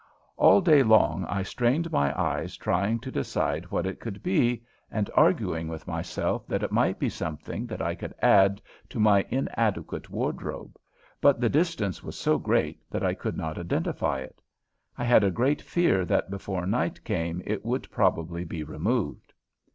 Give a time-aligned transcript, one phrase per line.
[0.35, 5.11] All day long I strained my eyes trying to decide what it could be and
[5.13, 10.09] arguing with myself that it might be something that I could add to my inadequate
[10.09, 10.75] wardrobe,
[11.21, 14.41] but the distance was so great that I could not identify it.
[14.97, 19.33] I had a great fear that before night came it would probably be removed.